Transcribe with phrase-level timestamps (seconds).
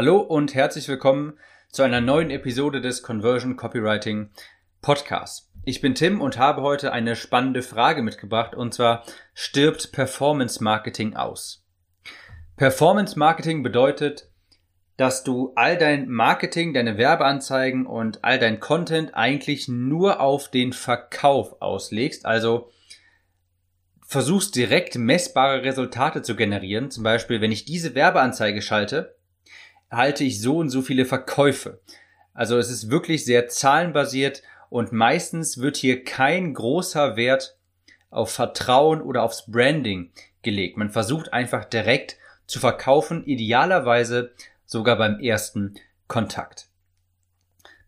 [0.00, 1.40] Hallo und herzlich willkommen
[1.72, 4.30] zu einer neuen Episode des Conversion Copywriting
[4.80, 5.50] Podcasts.
[5.64, 9.02] Ich bin Tim und habe heute eine spannende Frage mitgebracht und zwar
[9.34, 11.66] stirbt Performance Marketing aus?
[12.56, 14.30] Performance Marketing bedeutet,
[14.96, 20.72] dass du all dein Marketing, deine Werbeanzeigen und all dein Content eigentlich nur auf den
[20.72, 22.70] Verkauf auslegst, also
[24.06, 26.92] versuchst direkt messbare Resultate zu generieren.
[26.92, 29.17] Zum Beispiel, wenn ich diese Werbeanzeige schalte,
[29.90, 31.80] erhalte ich so und so viele Verkäufe.
[32.34, 37.56] Also es ist wirklich sehr zahlenbasiert und meistens wird hier kein großer Wert
[38.10, 40.12] auf Vertrauen oder aufs Branding
[40.42, 40.76] gelegt.
[40.76, 44.32] Man versucht einfach direkt zu verkaufen, idealerweise
[44.66, 45.74] sogar beim ersten
[46.06, 46.68] Kontakt.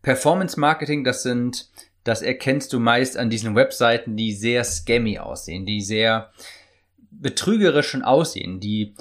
[0.01, 1.69] Performance Marketing, das sind,
[2.03, 6.31] das erkennst du meist an diesen Webseiten, die sehr scammy aussehen, die sehr
[7.11, 8.95] betrügerischen aussehen, die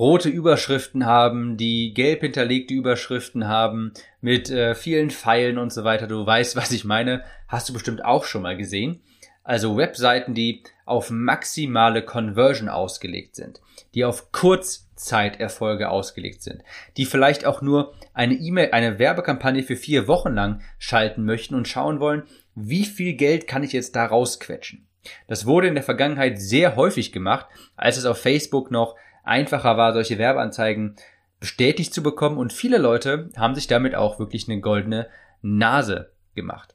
[0.00, 6.06] rote Überschriften haben, die gelb hinterlegte Überschriften haben, mit äh, vielen Pfeilen und so weiter.
[6.06, 7.22] Du weißt, was ich meine.
[7.46, 9.02] Hast du bestimmt auch schon mal gesehen.
[9.44, 13.60] Also Webseiten, die auf maximale Conversion ausgelegt sind,
[13.94, 16.62] die auf Kurzzeiterfolge ausgelegt sind,
[16.96, 21.68] die vielleicht auch nur eine E-Mail, eine Werbekampagne für vier Wochen lang schalten möchten und
[21.68, 22.22] schauen wollen,
[22.54, 24.86] wie viel Geld kann ich jetzt da rausquetschen.
[25.26, 29.92] Das wurde in der Vergangenheit sehr häufig gemacht, als es auf Facebook noch einfacher war,
[29.92, 30.96] solche Werbeanzeigen
[31.38, 35.08] bestätigt zu bekommen und viele Leute haben sich damit auch wirklich eine goldene
[35.42, 36.74] Nase gemacht.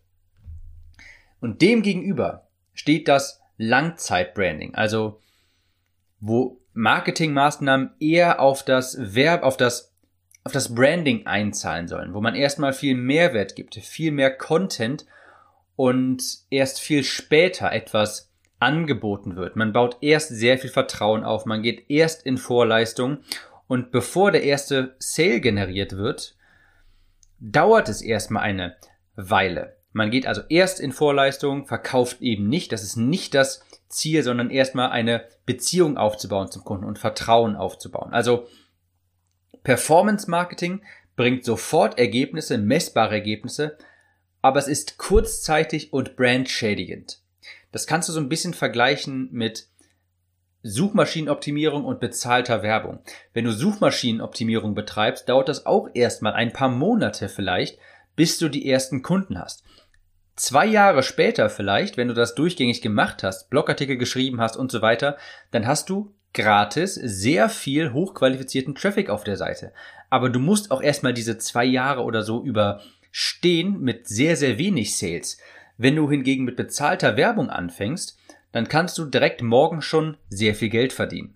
[1.39, 5.21] Und dem gegenüber steht das Langzeitbranding, also
[6.19, 9.95] wo Marketingmaßnahmen eher auf das Verb, auf das
[10.43, 15.05] auf das Branding einzahlen sollen, wo man erstmal viel Mehrwert gibt, viel mehr Content
[15.75, 19.55] und erst viel später etwas angeboten wird.
[19.55, 23.19] Man baut erst sehr viel Vertrauen auf, man geht erst in Vorleistung
[23.67, 26.35] und bevor der erste Sale generiert wird,
[27.39, 28.75] dauert es erstmal eine
[29.15, 29.77] Weile.
[29.91, 34.49] Man geht also erst in Vorleistung, verkauft eben nicht, das ist nicht das Ziel, sondern
[34.49, 38.13] erstmal eine Beziehung aufzubauen zum Kunden und Vertrauen aufzubauen.
[38.13, 38.47] Also
[39.63, 40.83] Performance Marketing
[41.15, 43.77] bringt sofort Ergebnisse, messbare Ergebnisse,
[44.41, 47.21] aber es ist kurzzeitig und brandschädigend.
[47.75, 49.67] Das kannst du so ein bisschen vergleichen mit
[50.63, 52.99] Suchmaschinenoptimierung und bezahlter Werbung.
[53.33, 57.77] Wenn du Suchmaschinenoptimierung betreibst, dauert das auch erstmal ein paar Monate vielleicht,
[58.15, 59.65] bis du die ersten Kunden hast.
[60.37, 64.81] Zwei Jahre später vielleicht, wenn du das durchgängig gemacht hast, Blogartikel geschrieben hast und so
[64.81, 65.17] weiter,
[65.51, 69.73] dann hast du gratis sehr viel hochqualifizierten Traffic auf der Seite.
[70.09, 74.95] Aber du musst auch erstmal diese zwei Jahre oder so überstehen mit sehr, sehr wenig
[74.95, 75.39] Sales.
[75.77, 78.17] Wenn du hingegen mit bezahlter Werbung anfängst,
[78.51, 81.35] dann kannst du direkt morgen schon sehr viel Geld verdienen.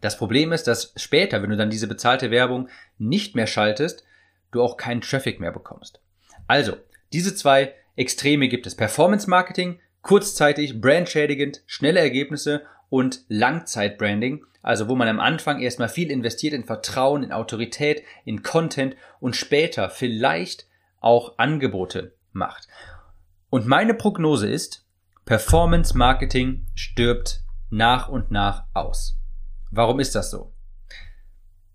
[0.00, 2.68] Das Problem ist, dass später, wenn du dann diese bezahlte Werbung
[2.98, 4.04] nicht mehr schaltest,
[4.50, 6.00] du auch keinen Traffic mehr bekommst.
[6.48, 6.76] Also,
[7.12, 8.74] diese zwei Extreme gibt es.
[8.74, 16.10] Performance Marketing, kurzzeitig, brandschädigend, schnelle Ergebnisse und Langzeitbranding, also wo man am Anfang erstmal viel
[16.10, 20.66] investiert in Vertrauen, in Autorität, in Content und später vielleicht
[21.00, 22.68] auch Angebote macht.
[23.52, 24.86] Und meine Prognose ist,
[25.26, 29.18] Performance Marketing stirbt nach und nach aus.
[29.70, 30.54] Warum ist das so?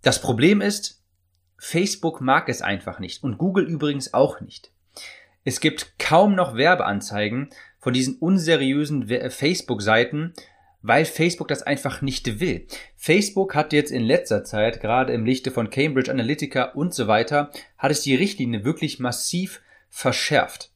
[0.02, 1.04] Das Problem ist,
[1.60, 4.72] Facebook mag es einfach nicht und Google übrigens auch nicht.
[5.44, 10.34] Es gibt kaum noch Werbeanzeigen von diesen unseriösen Facebook-Seiten,
[10.82, 12.66] weil Facebook das einfach nicht will.
[12.96, 17.52] Facebook hat jetzt in letzter Zeit, gerade im Lichte von Cambridge Analytica und so weiter,
[17.78, 19.62] hat es die Richtlinie wirklich massiv
[19.92, 20.72] verschärft.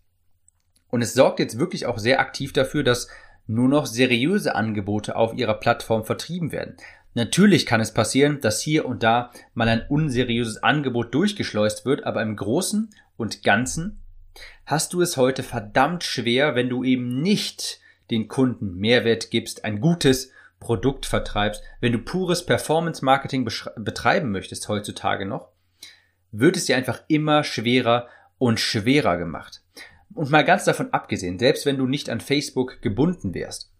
[0.91, 3.07] Und es sorgt jetzt wirklich auch sehr aktiv dafür, dass
[3.47, 6.77] nur noch seriöse Angebote auf ihrer Plattform vertrieben werden.
[7.13, 12.21] Natürlich kann es passieren, dass hier und da mal ein unseriöses Angebot durchgeschleust wird, aber
[12.21, 14.01] im Großen und Ganzen
[14.65, 17.79] hast du es heute verdammt schwer, wenn du eben nicht
[18.11, 24.69] den Kunden Mehrwert gibst, ein gutes Produkt vertreibst, wenn du pures Performance Marketing betreiben möchtest
[24.69, 25.49] heutzutage noch,
[26.31, 29.61] wird es dir einfach immer schwerer und schwerer gemacht.
[30.13, 33.71] Und mal ganz davon abgesehen, selbst wenn du nicht an Facebook gebunden wärst.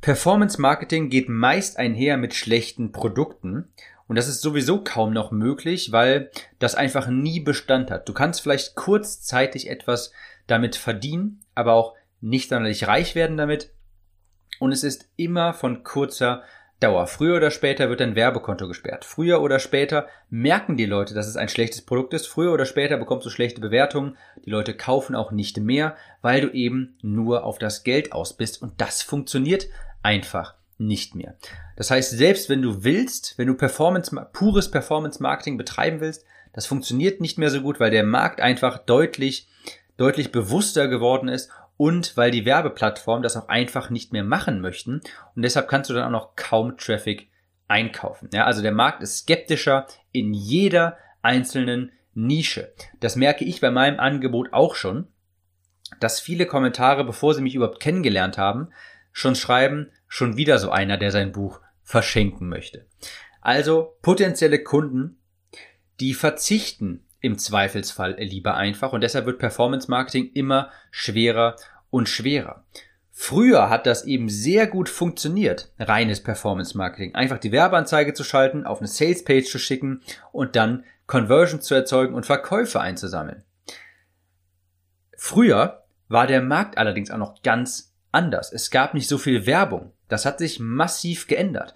[0.00, 3.68] Performance Marketing geht meist einher mit schlechten Produkten
[4.08, 8.08] und das ist sowieso kaum noch möglich, weil das einfach nie Bestand hat.
[8.08, 10.12] Du kannst vielleicht kurzzeitig etwas
[10.48, 13.70] damit verdienen, aber auch nicht sonderlich reich werden damit
[14.58, 16.42] und es ist immer von kurzer
[16.82, 17.06] Dauer.
[17.06, 19.04] Früher oder später wird dein Werbekonto gesperrt.
[19.04, 22.26] Früher oder später merken die Leute, dass es ein schlechtes Produkt ist.
[22.26, 24.16] Früher oder später bekommst du schlechte Bewertungen.
[24.44, 28.60] Die Leute kaufen auch nicht mehr, weil du eben nur auf das Geld aus bist.
[28.60, 29.68] Und das funktioniert
[30.02, 31.36] einfach nicht mehr.
[31.76, 36.66] Das heißt, selbst wenn du willst, wenn du Performance, pures Performance Marketing betreiben willst, das
[36.66, 39.48] funktioniert nicht mehr so gut, weil der Markt einfach deutlich,
[39.96, 41.50] deutlich bewusster geworden ist
[41.82, 45.00] und weil die Werbeplattformen das auch einfach nicht mehr machen möchten
[45.34, 47.28] und deshalb kannst du dann auch noch kaum Traffic
[47.66, 48.28] einkaufen.
[48.32, 52.72] Ja, also der Markt ist skeptischer in jeder einzelnen Nische.
[53.00, 55.08] Das merke ich bei meinem Angebot auch schon,
[55.98, 58.68] dass viele Kommentare, bevor sie mich überhaupt kennengelernt haben,
[59.10, 62.86] schon schreiben, schon wieder so einer, der sein Buch verschenken möchte.
[63.40, 65.18] Also potenzielle Kunden,
[65.98, 71.56] die verzichten im Zweifelsfall lieber einfach und deshalb wird Performance Marketing immer schwerer
[71.92, 72.64] und schwerer.
[73.12, 77.14] Früher hat das eben sehr gut funktioniert, reines Performance Marketing.
[77.14, 80.00] Einfach die Werbeanzeige zu schalten, auf eine Sales Page zu schicken
[80.32, 83.44] und dann Conversions zu erzeugen und Verkäufe einzusammeln.
[85.16, 88.50] Früher war der Markt allerdings auch noch ganz anders.
[88.52, 89.92] Es gab nicht so viel Werbung.
[90.08, 91.74] Das hat sich massiv geändert.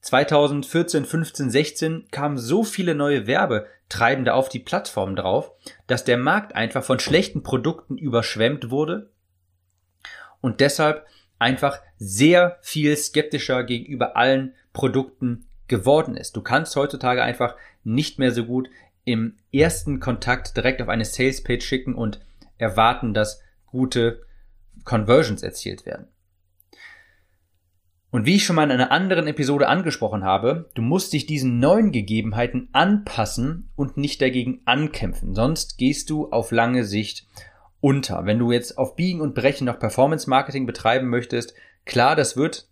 [0.00, 5.52] 2014, 15, 16 kamen so viele neue Werbetreibende auf die Plattform drauf,
[5.86, 9.10] dass der Markt einfach von schlechten Produkten überschwemmt wurde
[10.40, 11.06] und deshalb
[11.38, 16.36] einfach sehr viel skeptischer gegenüber allen Produkten geworden ist.
[16.36, 17.54] Du kannst heutzutage einfach
[17.84, 18.68] nicht mehr so gut
[19.04, 22.20] im ersten Kontakt direkt auf eine Salespage schicken und
[22.58, 24.22] erwarten, dass gute
[24.84, 26.08] Conversions erzielt werden.
[28.10, 31.58] Und wie ich schon mal in einer anderen Episode angesprochen habe, du musst dich diesen
[31.58, 37.26] neuen Gegebenheiten anpassen und nicht dagegen ankämpfen, sonst gehst du auf lange Sicht
[37.80, 38.26] unter.
[38.26, 41.54] Wenn du jetzt auf Biegen und Brechen noch Performance Marketing betreiben möchtest,
[41.84, 42.68] klar, das wird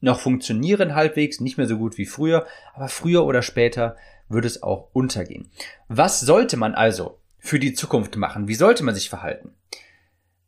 [0.00, 3.96] noch funktionieren halbwegs, nicht mehr so gut wie früher, aber früher oder später
[4.28, 5.50] wird es auch untergehen.
[5.88, 8.48] Was sollte man also für die Zukunft machen?
[8.48, 9.54] Wie sollte man sich verhalten?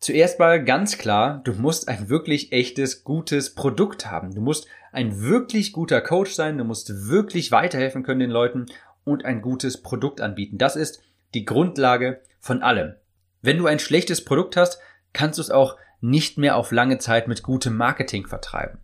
[0.01, 4.33] Zuerst mal ganz klar, du musst ein wirklich echtes, gutes Produkt haben.
[4.35, 8.67] Du musst ein wirklich guter Coach sein, du musst wirklich weiterhelfen können den Leuten
[9.05, 10.59] und ein gutes Produkt anbieten.
[10.59, 11.03] Das ist
[11.35, 12.95] die Grundlage von allem.
[13.43, 14.79] Wenn du ein schlechtes Produkt hast,
[15.13, 18.79] kannst du es auch nicht mehr auf lange Zeit mit gutem Marketing vertreiben.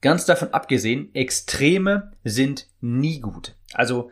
[0.00, 3.54] Ganz davon abgesehen, Extreme sind nie gut.
[3.72, 4.10] Also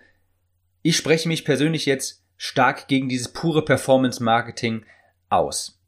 [0.83, 4.85] ich spreche mich persönlich jetzt stark gegen dieses pure Performance Marketing
[5.29, 5.81] aus.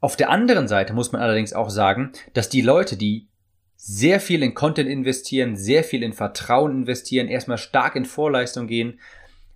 [0.00, 3.28] Auf der anderen Seite muss man allerdings auch sagen, dass die Leute, die
[3.76, 9.00] sehr viel in Content investieren, sehr viel in Vertrauen investieren, erstmal stark in Vorleistung gehen,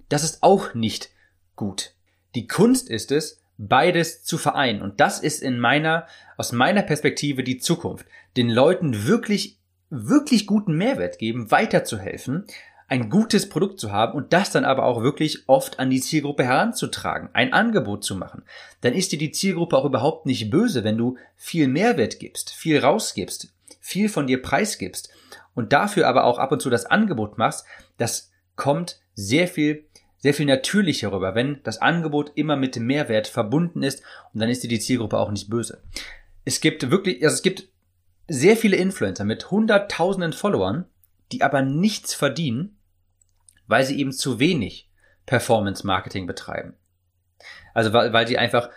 [0.08, 1.10] das ist auch nicht
[1.56, 1.94] gut.
[2.34, 4.82] Die Kunst ist es, beides zu vereinen.
[4.82, 8.06] Und das ist in meiner, aus meiner Perspektive die Zukunft.
[8.36, 9.58] Den Leuten wirklich
[9.94, 12.46] wirklich guten Mehrwert geben, weiterzuhelfen,
[12.88, 16.44] ein gutes Produkt zu haben und das dann aber auch wirklich oft an die Zielgruppe
[16.44, 18.42] heranzutragen, ein Angebot zu machen,
[18.82, 22.78] dann ist dir die Zielgruppe auch überhaupt nicht böse, wenn du viel Mehrwert gibst, viel
[22.78, 23.48] rausgibst,
[23.80, 25.10] viel von dir preisgibst
[25.54, 27.64] und dafür aber auch ab und zu das Angebot machst,
[27.96, 29.86] das kommt sehr viel
[30.24, 34.48] sehr viel natürlicher rüber, wenn das Angebot immer mit dem Mehrwert verbunden ist und dann
[34.48, 35.82] ist dir die Zielgruppe auch nicht böse.
[36.46, 37.68] Es gibt wirklich, also es gibt
[38.26, 40.86] sehr viele Influencer mit hunderttausenden Followern,
[41.30, 42.78] die aber nichts verdienen,
[43.66, 44.88] weil sie eben zu wenig
[45.26, 46.72] Performance Marketing betreiben.
[47.74, 48.70] Also weil, weil sie einfach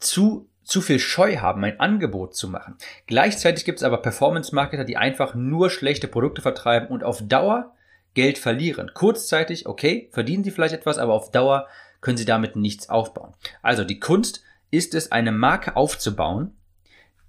[0.00, 2.76] zu, zu viel Scheu haben, ein Angebot zu machen.
[3.06, 7.72] Gleichzeitig gibt es aber Performance Marketer, die einfach nur schlechte Produkte vertreiben und auf Dauer
[8.18, 8.90] Geld verlieren.
[8.94, 11.68] Kurzzeitig, okay, verdienen sie vielleicht etwas, aber auf Dauer
[12.00, 13.32] können sie damit nichts aufbauen.
[13.62, 16.56] Also die Kunst ist es, eine Marke aufzubauen,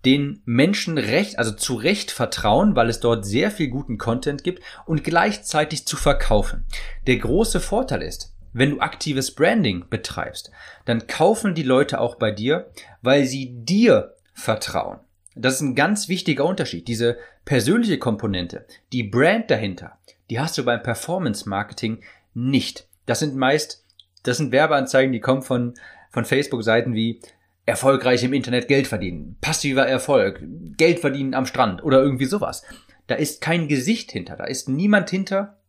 [0.03, 4.63] den Menschen recht, also zu Recht vertrauen, weil es dort sehr viel guten Content gibt
[4.87, 6.65] und gleichzeitig zu verkaufen.
[7.05, 10.49] Der große Vorteil ist, wenn du aktives Branding betreibst,
[10.85, 12.71] dann kaufen die Leute auch bei dir,
[13.03, 15.01] weil sie dir vertrauen.
[15.35, 16.87] Das ist ein ganz wichtiger Unterschied.
[16.87, 22.87] Diese persönliche Komponente, die Brand dahinter, die hast du beim Performance Marketing nicht.
[23.05, 23.85] Das sind meist,
[24.23, 25.73] das sind Werbeanzeigen, die kommen von,
[26.11, 27.21] von Facebook-Seiten wie
[27.65, 30.41] erfolgreich im Internet Geld verdienen, passiver Erfolg,
[30.77, 32.63] Geld verdienen am Strand oder irgendwie sowas.
[33.07, 35.59] Da ist kein Gesicht hinter, da ist niemand hinter,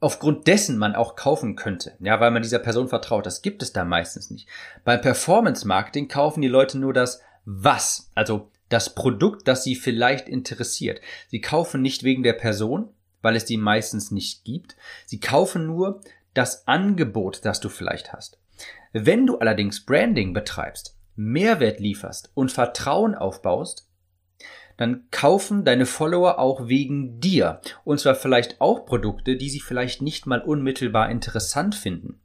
[0.00, 3.26] aufgrund dessen man auch kaufen könnte, ja, weil man dieser Person vertraut.
[3.26, 4.48] Das gibt es da meistens nicht.
[4.84, 10.28] Beim Performance Marketing kaufen die Leute nur das Was, also das Produkt, das sie vielleicht
[10.28, 11.00] interessiert.
[11.28, 12.90] Sie kaufen nicht wegen der Person,
[13.22, 14.76] weil es die meistens nicht gibt.
[15.04, 16.00] Sie kaufen nur
[16.34, 18.38] das Angebot, das du vielleicht hast.
[18.92, 23.88] Wenn du allerdings Branding betreibst, Mehrwert lieferst und Vertrauen aufbaust,
[24.76, 27.60] dann kaufen deine Follower auch wegen dir.
[27.84, 32.20] Und zwar vielleicht auch Produkte, die sie vielleicht nicht mal unmittelbar interessant finden.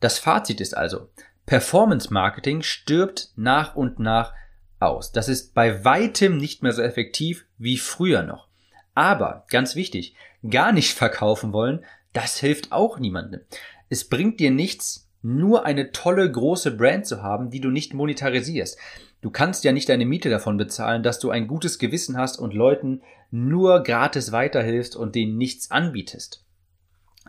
[0.00, 1.08] Das Fazit ist also,
[1.46, 4.32] Performance Marketing stirbt nach und nach
[4.80, 5.12] aus.
[5.12, 8.48] Das ist bei weitem nicht mehr so effektiv wie früher noch.
[8.94, 10.14] Aber, ganz wichtig,
[10.48, 13.40] gar nicht verkaufen wollen, das hilft auch niemandem.
[13.88, 18.78] Es bringt dir nichts, nur eine tolle große Brand zu haben, die du nicht monetarisierst.
[19.20, 22.52] Du kannst ja nicht deine Miete davon bezahlen, dass du ein gutes Gewissen hast und
[22.52, 26.44] Leuten nur gratis weiterhilfst und denen nichts anbietest.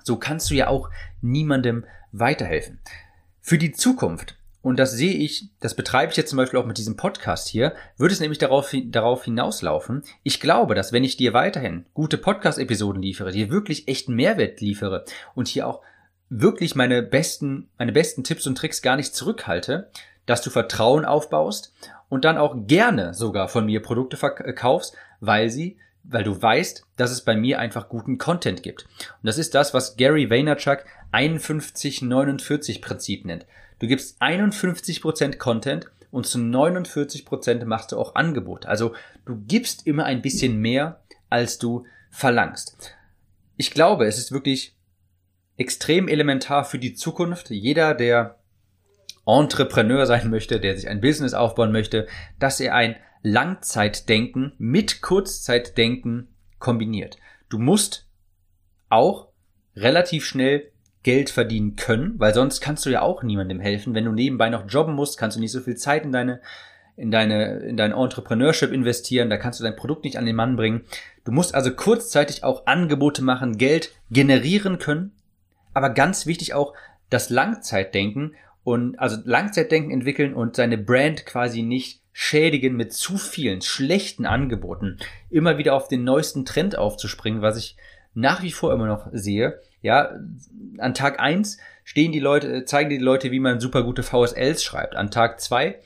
[0.03, 0.89] So kannst du ja auch
[1.21, 2.81] niemandem weiterhelfen.
[3.47, 6.79] Für die Zukunft, und das sehe ich, das betreibe ich jetzt zum Beispiel auch mit
[6.79, 10.01] diesem Podcast hier, wird es nämlich darauf, darauf hinauslaufen.
[10.23, 15.05] Ich glaube, dass wenn ich dir weiterhin gute Podcast-Episoden liefere, dir wirklich echten Mehrwert liefere
[15.35, 15.81] und hier auch
[16.27, 19.91] wirklich meine besten, meine besten Tipps und Tricks gar nicht zurückhalte,
[20.25, 21.71] dass du Vertrauen aufbaust
[22.09, 27.11] und dann auch gerne sogar von mir Produkte verkaufst, weil sie, weil du weißt, dass
[27.11, 28.83] es bei mir einfach guten Content gibt.
[28.99, 33.45] Und das ist das, was Gary Vaynerchuk 51-49 Prinzip nennt.
[33.79, 38.65] Du gibst 51% Content und zu 49% machst du auch Angebot.
[38.65, 38.93] Also
[39.25, 42.95] du gibst immer ein bisschen mehr, als du verlangst.
[43.57, 44.75] Ich glaube, es ist wirklich
[45.57, 47.49] extrem elementar für die Zukunft.
[47.49, 48.39] Jeder, der
[49.25, 52.07] Entrepreneur sein möchte, der sich ein Business aufbauen möchte,
[52.39, 56.27] dass er ein Langzeitdenken mit Kurzzeitdenken
[56.59, 57.17] kombiniert.
[57.49, 58.07] Du musst
[58.87, 59.29] auch
[59.75, 63.95] relativ schnell Geld verdienen können, weil sonst kannst du ja auch niemandem helfen.
[63.95, 66.39] Wenn du nebenbei noch jobben musst, kannst du nicht so viel Zeit in deine
[66.97, 70.55] in deine in dein Entrepreneurship investieren, da kannst du dein Produkt nicht an den Mann
[70.55, 70.83] bringen.
[71.23, 75.13] Du musst also kurzzeitig auch Angebote machen, Geld generieren können,
[75.73, 76.75] aber ganz wichtig auch
[77.09, 83.61] das Langzeitdenken und also Langzeitdenken entwickeln und seine Brand quasi nicht schädigen mit zu vielen
[83.61, 87.75] schlechten Angeboten, immer wieder auf den neuesten Trend aufzuspringen, was ich
[88.13, 89.59] nach wie vor immer noch sehe.
[89.81, 90.17] Ja,
[90.77, 94.95] an Tag eins stehen die Leute, zeigen die Leute, wie man super gute VSLs schreibt.
[94.95, 95.79] An Tag zwei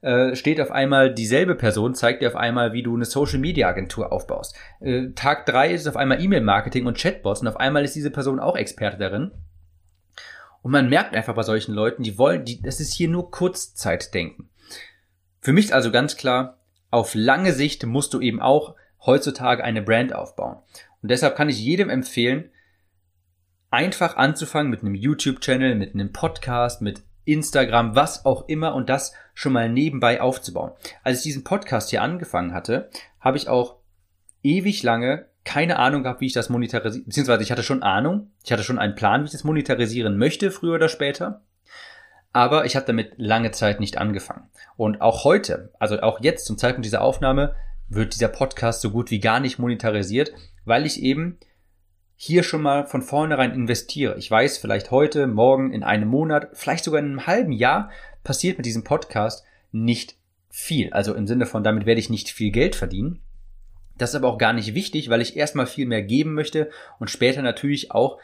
[0.00, 3.68] äh, steht auf einmal dieselbe Person, zeigt dir auf einmal, wie du eine Social Media
[3.68, 4.56] Agentur aufbaust.
[4.80, 8.10] Äh, Tag drei ist auf einmal E-Mail Marketing und Chatbots und auf einmal ist diese
[8.10, 9.32] Person auch Experte darin.
[10.62, 14.48] Und man merkt einfach bei solchen Leuten, die wollen, die, das ist hier nur Kurzzeitdenken.
[15.44, 16.56] Für mich ist also ganz klar,
[16.90, 20.56] auf lange Sicht musst du eben auch heutzutage eine Brand aufbauen.
[21.02, 22.48] Und deshalb kann ich jedem empfehlen,
[23.70, 29.12] einfach anzufangen mit einem YouTube-Channel, mit einem Podcast, mit Instagram, was auch immer und das
[29.34, 30.72] schon mal nebenbei aufzubauen.
[31.02, 32.88] Als ich diesen Podcast hier angefangen hatte,
[33.20, 33.76] habe ich auch
[34.42, 38.50] ewig lange keine Ahnung gehabt, wie ich das monetarisiere, beziehungsweise ich hatte schon Ahnung, ich
[38.50, 41.42] hatte schon einen Plan, wie ich das monetarisieren möchte, früher oder später.
[42.34, 44.50] Aber ich habe damit lange Zeit nicht angefangen.
[44.76, 47.54] Und auch heute, also auch jetzt zum Zeitpunkt dieser Aufnahme,
[47.88, 50.32] wird dieser Podcast so gut wie gar nicht monetarisiert,
[50.64, 51.38] weil ich eben
[52.16, 54.18] hier schon mal von vornherein investiere.
[54.18, 57.90] Ich weiß, vielleicht heute, morgen, in einem Monat, vielleicht sogar in einem halben Jahr
[58.24, 60.16] passiert mit diesem Podcast nicht
[60.50, 60.92] viel.
[60.92, 63.20] Also im Sinne von, damit werde ich nicht viel Geld verdienen.
[63.96, 67.10] Das ist aber auch gar nicht wichtig, weil ich erstmal viel mehr geben möchte und
[67.10, 68.18] später natürlich auch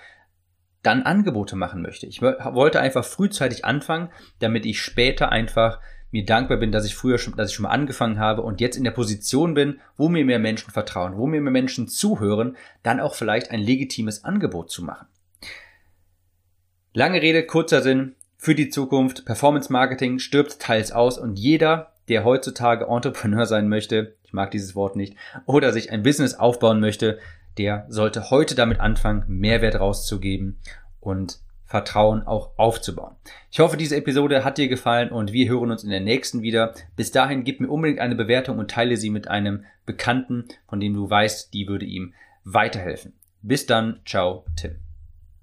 [0.83, 2.07] dann Angebote machen möchte.
[2.07, 7.19] Ich wollte einfach frühzeitig anfangen, damit ich später einfach mir dankbar bin, dass ich früher
[7.19, 10.25] schon, dass ich schon mal angefangen habe und jetzt in der Position bin, wo mir
[10.25, 14.83] mehr Menschen vertrauen, wo mir mehr Menschen zuhören, dann auch vielleicht ein legitimes Angebot zu
[14.83, 15.07] machen.
[16.93, 18.17] Lange Rede, kurzer Sinn.
[18.37, 24.17] Für die Zukunft, Performance Marketing stirbt teils aus und jeder, der heutzutage Entrepreneur sein möchte,
[24.25, 27.19] ich mag dieses Wort nicht, oder sich ein Business aufbauen möchte,
[27.59, 30.59] der sollte heute damit anfangen, Mehrwert rauszugeben
[31.01, 31.41] und
[31.71, 33.15] Vertrauen auch aufzubauen.
[33.53, 36.75] Ich hoffe, diese Episode hat dir gefallen und wir hören uns in der nächsten wieder.
[36.97, 40.95] Bis dahin gib mir unbedingt eine Bewertung und teile sie mit einem Bekannten, von dem
[40.95, 42.13] du weißt, die würde ihm
[42.45, 43.13] weiterhelfen.
[43.43, 44.90] Bis dann, ciao, Tim.